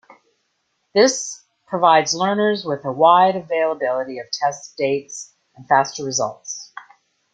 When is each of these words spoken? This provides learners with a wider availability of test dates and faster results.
This 0.95 1.45
provides 1.67 2.15
learners 2.15 2.65
with 2.65 2.83
a 2.85 2.91
wider 2.91 3.37
availability 3.37 4.17
of 4.17 4.31
test 4.31 4.75
dates 4.75 5.35
and 5.55 5.67
faster 5.67 6.03
results. 6.03 6.71